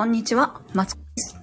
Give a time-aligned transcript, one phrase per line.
[0.00, 1.38] こんにちは、マツコです。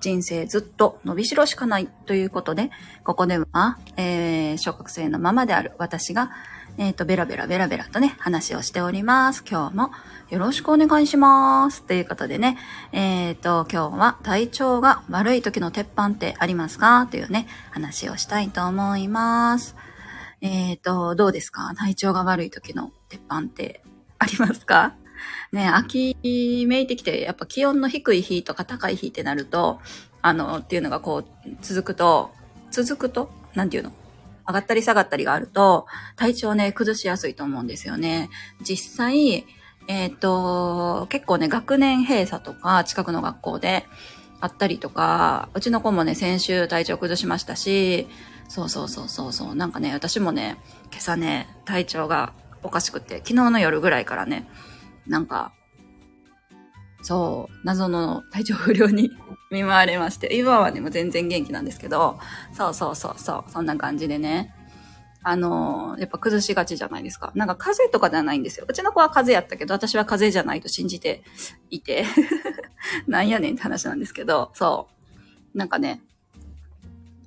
[0.00, 2.70] 人生ずっと伸びしろしかないということで、
[3.04, 6.30] ここでは、えー、小学生のままである私が、
[6.78, 9.44] えっ、と、ベラベラベラベラとね、話をしております。
[9.46, 9.90] 今日も
[10.30, 11.82] よろしくお願いします。
[11.82, 12.56] ということでね、
[12.92, 17.06] えっ、と、今日は体調が悪い時の鉄板ってありますか？
[17.10, 19.76] というね、話をしたいと思います。
[20.40, 21.74] えっ、と、どうですか？
[21.76, 23.82] 体調が悪い時の鉄板って
[24.18, 24.94] ありますか？
[25.52, 26.16] ね、秋
[26.66, 29.80] めいてきて、やっぱ気温の低い日とか高い日ってなると、
[30.22, 32.30] あの、っていうのがこう、続くと、
[32.70, 33.92] 続くと、なんていうの？
[34.46, 35.86] 上がったり下がったりがあると、
[36.16, 38.30] 体調ね、崩しやすいと思うんですよね。
[38.62, 39.44] 実際、
[39.88, 43.86] えっ、と、結構ね、学年閉鎖とか、近くの学校で
[44.40, 48.06] あったりとか、うちの子もね、先週体調崩しましたし、
[48.48, 50.56] そうそうそうそうそう、なんかね、私もね、
[50.90, 54.48] 今朝ね、体調がおかしくて、昨日の夜ぐらいからね、
[55.08, 55.52] なんか、
[57.02, 59.10] そう、謎の体調不良に
[59.50, 62.18] 見舞われまして、今はね、もう全然元気なんですけど、
[62.52, 64.54] そうそうそうそう、そんな感じでね、
[65.22, 67.32] あのやっぱ崩しがちじゃないですか。
[67.34, 68.66] なんか風邪とかではないんですよ。
[68.68, 71.22] うちの子は風邪やったけど、私は風邪じゃないと信じて
[71.70, 72.04] いて、
[73.06, 74.88] なんやねんって話なんですけど、そ
[75.54, 75.58] う。
[75.58, 76.02] なんかね、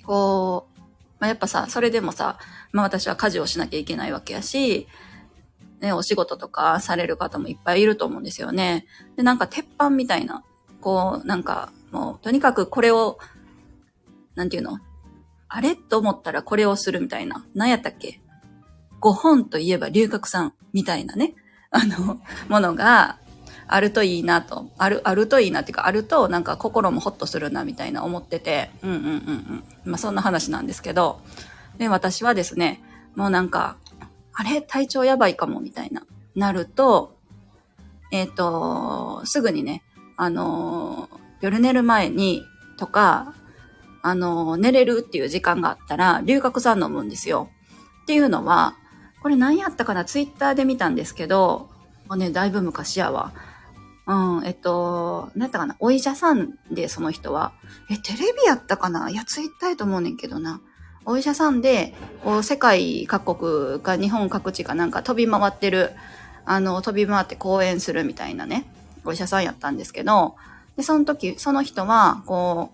[0.04, 0.80] こう、
[1.20, 2.40] まあ、やっぱさ、それでもさ、
[2.72, 4.88] まあ私は家事をしなきゃいけないわけやし、
[5.82, 8.86] ね、お仕事とかされる方もいっぱいいると思うんですよね。
[9.18, 10.44] で、なんか鉄板みたいな、
[10.80, 13.18] こう、なんか、もう、とにかくこれを、
[14.36, 14.80] なんていうの？
[15.50, 15.76] あれ？
[15.76, 17.46] と思ったらこれをするみたいな。
[17.54, 18.22] 何やったっけ？
[19.00, 21.34] ご本といえば龍角散みたいなね、
[21.72, 23.18] あの、ものが
[23.68, 29.64] あるといいなと、ある、あるといいなっていうか、あるとなんか心もホッとするなみたいな思ってて、うんうんうんうん。
[29.84, 31.20] まあそんな話なんですけど、
[31.78, 32.82] で、私はですね、
[33.16, 33.76] もうなんか、
[34.34, 34.62] あれ？
[34.62, 36.04] 体調やばいかもみたいな、
[36.36, 37.16] なると、
[38.12, 39.84] えっ、ー、と、すぐにね、
[40.18, 41.10] あの、
[41.42, 42.44] 夜寝る前に
[42.78, 43.34] とか、
[44.02, 47.50] あの、寝れるっていう時間があったら、龍角散飲むんですよ。
[48.04, 48.76] っていうのは、
[49.22, 50.06] これ何やったかな？
[50.06, 51.70] ツイッターで見たんですけど、
[52.08, 53.34] もうね、だいぶ昔やわ。
[54.08, 55.76] うん、えっと、何やったかな？
[55.80, 57.54] お医者さんで、その人は。
[57.92, 59.10] え、テレビやったかな？
[59.10, 60.60] いや、ツイッターやと思うねんけどな。
[61.06, 65.92] お医者さんで、こう、世界各国か日本各地かなんか飛び回ってる、
[66.46, 68.66] あの、飛び回って講演するみたいなね、
[69.04, 70.36] お医者さんやったんですけど、
[70.78, 72.72] で、その時、その人は、こ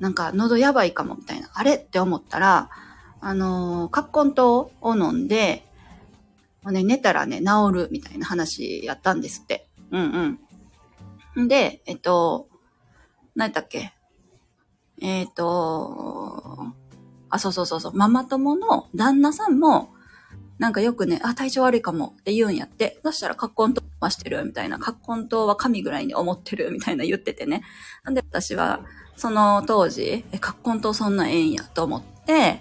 [0.00, 2.70] う、なんか喉やばいかもみたいな、あれって思ったら、
[3.20, 5.64] あの、葛根湯を飲んで、
[6.62, 9.68] もうね、寝たらね、治るみたいな話やったんですって。
[9.90, 10.38] うん
[11.36, 11.48] うん。
[11.48, 12.48] で、えっと、
[13.34, 13.92] 何やったっけ？
[15.00, 16.72] えっ、と、
[17.30, 19.90] あ、そうそうそうそう、ママ友の旦那さんも、
[20.58, 22.98] なんかよくね、あ、体調悪いかもって言うんやって。
[23.04, 24.78] そしたら、葛根湯はしてるみたいな。
[24.78, 27.62] 葛根湯は神ぐらいに思ってるみたいな言っててね。
[28.04, 28.80] なんで私は、
[29.16, 32.60] その当時、え、葛根湯そんなええんやと思って、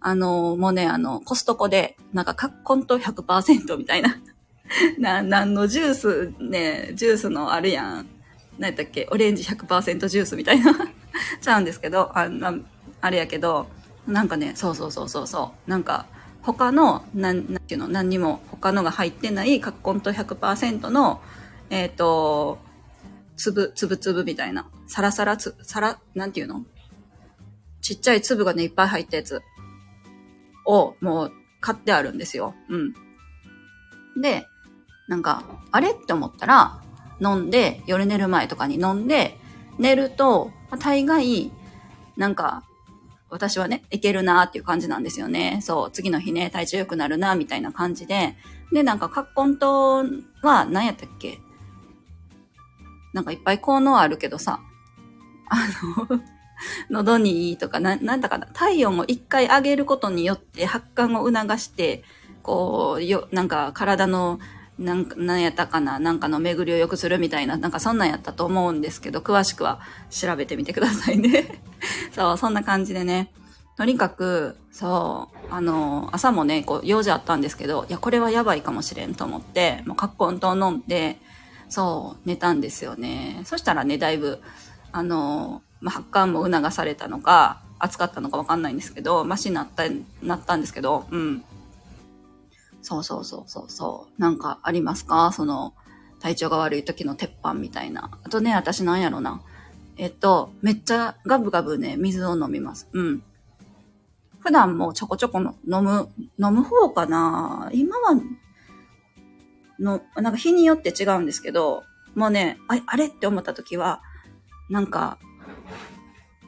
[0.00, 4.16] あの、もうね、あの、コストコで、なんか葛根湯100%みたいな。
[4.98, 8.06] な、なんのジュースね、ジュースのあるやん。
[8.58, 9.08] 何やったっけ？
[9.10, 10.72] オレンジ100%ジュースみたいな。
[11.40, 12.28] ちゃうんですけど、あ
[13.00, 13.66] あれやけど、
[14.06, 15.70] なんかね、そうそうそうそうそう。
[15.70, 16.06] なんか、
[16.42, 21.22] 他の、なん、なんていうの、何にも他のが入ってない葛根と100%の、
[21.70, 22.58] えっ、ー、と、
[23.36, 24.68] 粒、粒粒みたいな。
[24.86, 26.64] サラサラつ、サラ、なんていうの？
[27.80, 29.42] ちっちゃい粒がね、いっぱい入ったやつ
[30.66, 32.54] を、もう、買ってあるんですよ。
[32.68, 32.94] うん。
[34.20, 34.46] で、
[35.08, 36.82] なんか、あれって思ったら、
[37.20, 39.38] 飲んで、夜寝る前とかに飲んで、
[39.78, 41.50] 寝ると、大概、
[42.16, 42.64] なんか、
[43.34, 45.58] 私はね、いけるなっていう感じなんですよね。
[45.60, 48.36] そう、次の日ね、体調良くなるな、みたいな感じで。
[48.72, 51.40] で、なんか、葛根湯は何やったっけ？
[53.12, 54.60] なんかいっぱい効能あるけどさ、
[55.48, 55.56] あ
[56.08, 56.20] の
[56.90, 62.04] 喉にいいとか、な、なんだかな、体温を一回上げることによって発汗を促して、
[62.44, 64.38] こう、よ、なんか体の
[64.78, 65.98] なん、なんやったかな？
[65.98, 69.80] なんかの巡りを良くするみたいな、なんかそんなんやったと思うんですけど、詳しくは
[70.10, 71.60] 調べてみてくださいね。
[72.12, 73.32] そう、そんな感じでね。
[73.76, 81.20] とにかく、そう、あの、朝もね、こう、用事あったんですけど、いや、これはやばいかもしれんと思って、もう、カッコ飲んで、
[81.68, 83.42] そう、寝たんですよね。
[83.44, 84.40] そしたらね、だいぶ、
[84.92, 89.84] あの、まあ、発汗も促されたのか、暑かったのかわかんないんですけど、マシになった、
[90.22, 91.44] なったんですけど、うん。
[92.84, 94.20] そうそうそうそうそう。
[94.20, 95.32] なんかありますか？
[95.32, 95.72] その、
[96.20, 98.10] 体調が悪い時の鉄板みたいな。
[98.22, 99.40] あとね、私なんやろな。
[99.96, 102.88] えっと、めっちゃガブガブね、水を飲みます。
[102.92, 103.22] うん。
[104.40, 107.70] 普段もちょこちょこの飲む、飲む方かな？
[107.72, 108.20] 今は、
[109.80, 111.84] の、なんか日によって違うんですけど、
[112.14, 114.02] もうね、ああれって思った時は、
[114.68, 115.18] なんか、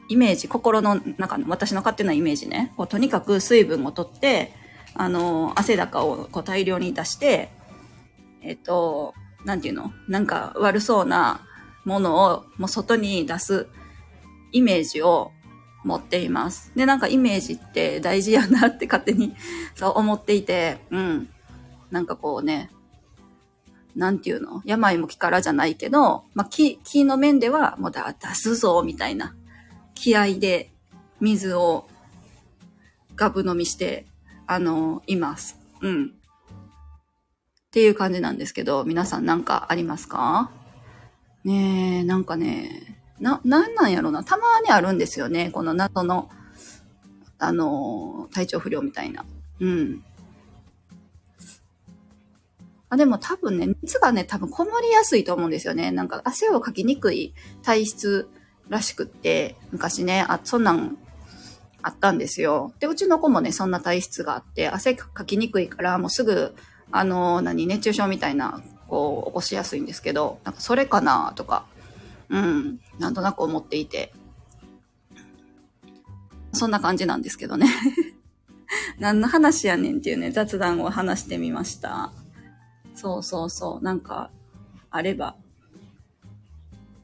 [0.07, 4.53] イメージ、心の中の、私の勝手なイメージね、こうとにかく水分をとって、
[4.97, 7.49] あの、汗高をこう大量に出して、
[8.41, 9.13] えっ、と、
[9.45, 9.93] なんていうの？
[10.07, 11.41] なんか悪そうな
[11.85, 13.67] ものをもう外に出す
[14.51, 15.31] イメージを
[15.83, 16.71] 持っています。
[16.75, 19.35] で、なんかイメージって大事やなって勝手に
[19.75, 21.29] そう思っていて、うん。
[21.91, 22.71] なんかこうね、
[23.95, 24.61] なんていうの？
[24.65, 29.35] 病も気からじゃないけど、まあ、気、気の面ではもうだ出すぞ、みたいな
[29.93, 30.71] 気合で
[31.21, 31.87] 水を
[33.15, 34.05] ガブ飲みして、
[34.47, 35.59] あの、います。
[35.81, 36.05] うん。
[36.05, 40.49] っていう感じなんですけど、皆さんなんかありますか？
[41.43, 44.23] ねえ、なんかね、な、なんなんやろな。
[44.23, 45.51] たまにあるんですよね。
[45.51, 46.29] この謎の、
[47.39, 49.25] あの、体調不良みたいな。
[49.59, 50.03] うん。
[52.89, 55.91] あでも多分ね、熱がね、多分こもりやすいと思うんですよね。
[55.91, 58.29] なんか汗をかきにくい体質
[58.69, 60.97] らしくって、昔ね、あ、そんなん
[61.81, 62.73] あったんですよ。
[62.79, 66.55] で、うちの子もね、そんな体質があって、汗かきにくいから、もうすぐ、
[66.91, 71.65] あの、何、熱中症みたいな、こう、起こしやすいんですけど、なんかそれかなとか、
[72.29, 74.13] うん、なんとなく思っていて。
[76.53, 77.67] そんな感じなんですけどね。
[78.99, 82.11] 何の話やねんっていうね、雑談を話してみました。
[82.95, 83.83] そうそうそう。
[83.83, 84.31] なんか、
[84.89, 85.35] あれば、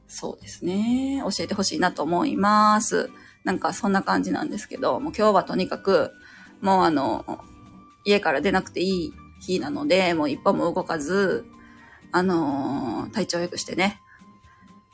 [0.08, 1.22] そうですね。
[1.22, 3.10] 教えてほしいなと思います。
[3.44, 6.12] なんかそんな感じなんですけど、もう今日はとにかく、
[6.60, 7.44] もうあの、
[8.04, 11.44] 家から出なくていい日なので、もう一歩も動かず、
[12.12, 14.00] あのー、体調良くしてね。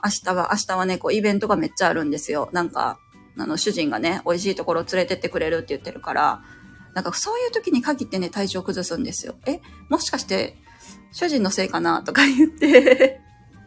[0.02, 2.48] 明日は、明日はね、こうイベントがめっちゃあるんですよ。
[2.52, 2.98] なんか、
[3.38, 6.42] あの、主人がね、美味しいところを連れてってくれるって言ってるから、
[6.94, 9.34] なんかそういう時に限ってね、体調崩すんですよ。
[9.46, 10.56] え、もしかして、
[11.12, 13.20] 主人のせいかなとか言って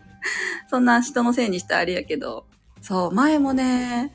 [0.70, 2.48] そんな人のせいにしてあれやけど、
[2.82, 4.14] そう、前もね、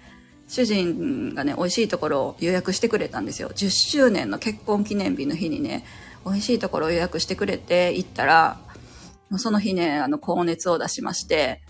[0.49, 3.51] 主人がね、美味しいところを予約してくれたんですよ。
[3.51, 5.85] 10周年の結婚記念日の日にね、
[6.25, 8.59] 美味しいところを予約してくれて行ったら、
[9.37, 11.63] その日ね、あの、高熱を出しまして、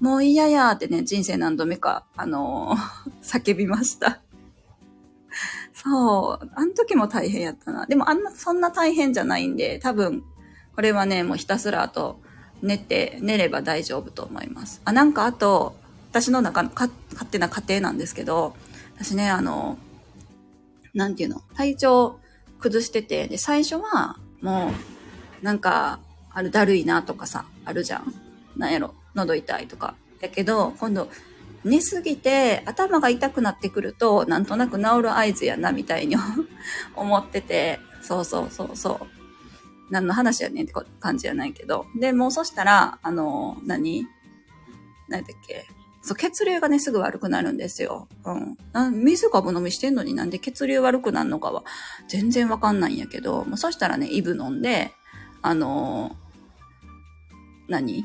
[0.00, 3.10] もう嫌やってね、人生何度目か、あのー、
[3.40, 4.20] 叫びました。
[5.72, 7.86] そう、あの時も大変やったな。
[7.86, 10.22] でもあんな、そんな大変じゃないんで、多分、
[10.74, 12.20] これはね、もうひたすらあと
[12.60, 14.82] 寝て、寝れば大丈夫と思います。
[14.84, 15.74] あ、なんかあと、
[16.14, 16.92] 私の中の勝
[17.28, 18.54] 手な家庭なんですけど、
[18.96, 19.78] 私ね、あの、
[20.94, 22.20] なんていうの、体調
[22.60, 24.70] 崩してて、で、最初は、も
[25.42, 25.98] う、なんか、
[26.32, 28.14] あるだるいなとかさ、あるじゃん。
[28.56, 29.96] なんやろ、喉痛いとか。
[30.20, 31.08] やけど、今度、
[31.64, 36.14] 寝すぎて頭が痛くなってくると、なんとなく治る合図やな、みたいに
[36.94, 39.06] 思ってて、そうそうそうそう。
[39.90, 41.86] 何の話やねんって感じじゃないけど。
[41.98, 44.06] で、もうそしたら、あの、何？
[45.08, 45.66] 何だっけ？
[46.04, 48.08] そう、血流がね、すぐ悪くなるんですよ。
[48.26, 49.02] うん。
[49.02, 51.64] 水ぶ飲みしてんのになんで血流悪くなるのかは
[52.08, 54.92] 全然わかんないんやけど、もうそしたらね、イブ飲んで、
[55.40, 56.14] あの
[57.68, 58.04] 何？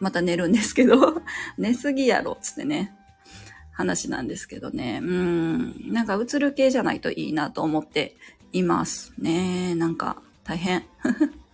[0.00, 1.22] また寝るんですけど、
[1.56, 2.92] 寝すぎやろ、つってね。
[3.70, 4.98] 話なんですけどね。
[5.00, 5.92] うん。
[5.92, 8.16] なんか、うつる系じゃないといいなと思って
[8.52, 9.76] いますね。
[9.76, 10.84] なんか、大変。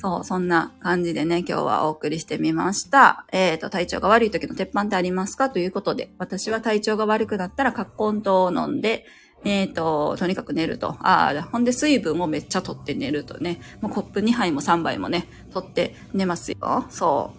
[0.00, 3.26] そう、そんな感じでね、今日はお送りしてみました。
[3.32, 5.50] えっ、ー、と、体調が悪い時の鉄板ってありますか？
[5.50, 9.06] ということで、私は体調が悪くなったら、カッコン糖を飲んで、
[9.44, 10.90] えっ、ー、と、とにかく寝ると。
[11.00, 13.60] ああ、ほんで水分をめっちゃ取って寝るとね。
[13.80, 16.86] もうコップ2杯も3杯もね、取って寝ますよ。
[16.90, 17.32] そ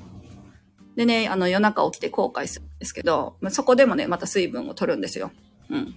[0.96, 0.98] う。
[0.98, 5.32] でね、あの、夜中起きて後悔するんですけど、そこでもね、また水分を取るんですよ。
[5.70, 5.96] うん。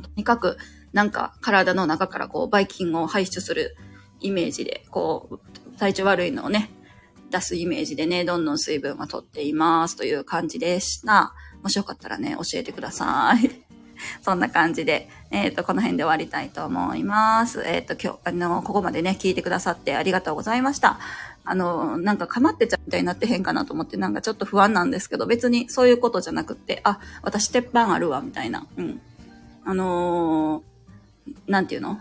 [0.00, 0.58] とにかく、
[0.92, 3.76] なんか体の中からこう、バイキンを排出する
[4.20, 6.70] イメージで、こう、体調悪いのをね、
[7.30, 11.34] 出すイメージでね、どんどん水分は取っていますという感じでした。
[11.62, 13.50] もしよかったらね、教えてください。
[14.22, 17.62] そんな感じで、えっ、ー、と、この辺で終わりたいと思います。
[17.64, 20.98] えっ、ー、と、今日、あの、ここまでね、聞いてくださってありがとうございました。
[21.44, 28.66] あの、なんかかまってちゃうみたいになってへんかなと思って、なんかちょっと不安なんですけど、別にそういうことじゃなくって、あ、私鉄板あるわ、みたいな。
[28.76, 29.00] うん。
[29.64, 30.76] あのー
[31.46, 32.00] なんていうの？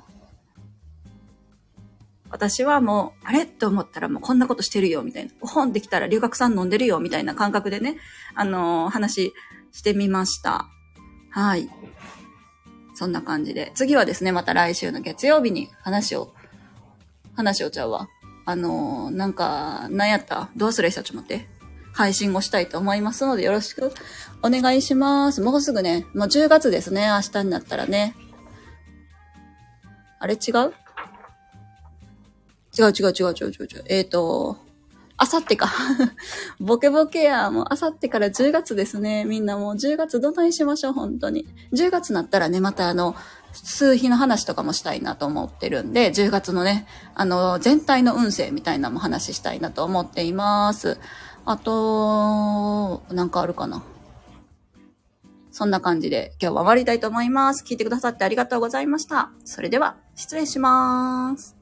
[2.35, 3.45] 私はもう、あれ？
[3.45, 5.31] と思ったらもうこんなことしてるよ、みたいな。
[5.39, 7.95] 本できたら留学さん飲んでるよ、みたいな感覚でね、
[8.33, 9.33] あのー、話
[9.71, 10.67] してみました。
[11.29, 11.69] はい。
[12.93, 13.71] そんな感じで。
[13.73, 16.33] 次はですね、また来週の月曜日に話を、
[17.37, 18.09] 話をちゃうわ。
[18.45, 20.49] あのー、なんか、なんやった？
[20.57, 20.91] どうする？
[20.91, 21.47] したちょっと待って。
[21.93, 23.93] 配信をしたいと思いますので、よろしく
[24.43, 25.39] お願いします。
[25.39, 28.13] もうすぐね、もう10月ですね、明日になったらね。
[30.19, 30.33] あれ？
[30.33, 30.73] 違う？
[32.77, 33.83] 違う違う違う違う違う違う。
[33.87, 34.57] えっ、ー、と、
[35.17, 35.71] あさってか。
[36.59, 37.49] ボケボケや。
[37.49, 39.23] もうあさってから10月ですね。
[39.23, 41.47] みんなもう10月どないしましょう、本当に。
[41.71, 43.15] 10月になったらね、またあの、
[43.53, 50.97] 数日の話とかもしたいなと思ってるんで、10月のね、あの、全体の運勢みたいなのも話したいなと思っています。
[51.45, 53.83] あと、なんかあるかな。
[55.51, 57.63] そんな感じで今日は終わりたいと思います。
[57.63, 59.31] 聞いてくださってありがとうございました。
[59.45, 61.54] それでは、失礼します。